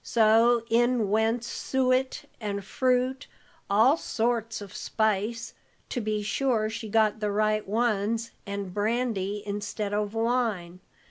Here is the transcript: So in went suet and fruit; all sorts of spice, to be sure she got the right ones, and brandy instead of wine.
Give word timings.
So 0.03 0.63
in 0.67 1.11
went 1.11 1.43
suet 1.43 2.23
and 2.39 2.65
fruit; 2.65 3.27
all 3.69 3.97
sorts 3.97 4.59
of 4.59 4.73
spice, 4.75 5.53
to 5.89 6.01
be 6.01 6.23
sure 6.23 6.71
she 6.71 6.89
got 6.89 7.19
the 7.19 7.29
right 7.29 7.67
ones, 7.67 8.31
and 8.47 8.73
brandy 8.73 9.43
instead 9.45 9.93
of 9.93 10.15
wine. 10.15 10.79